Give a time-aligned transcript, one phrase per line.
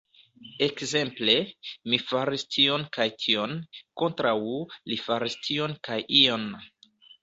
[0.67, 1.35] Ekzemple,
[1.91, 3.55] "mi faris tion kaj tion"
[4.05, 4.35] kontraŭ
[4.93, 6.55] "li faris tion kaj ion".